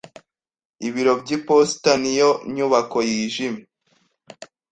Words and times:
Ibiro 0.87 1.13
by'iposita 1.21 1.91
ni 2.01 2.09
iyo 2.13 2.29
nyubako 2.55 2.97
yijimye. 3.09 3.63